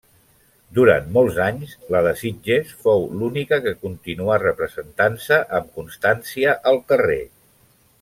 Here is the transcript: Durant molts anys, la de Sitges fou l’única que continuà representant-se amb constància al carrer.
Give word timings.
Durant 0.77 1.11
molts 1.17 1.37
anys, 1.47 1.75
la 1.97 2.01
de 2.07 2.15
Sitges 2.23 2.73
fou 2.87 3.07
l’única 3.21 3.61
que 3.67 3.77
continuà 3.85 4.41
representant-se 4.49 5.41
amb 5.61 5.73
constància 5.81 6.61
al 6.75 6.85
carrer. 6.93 7.25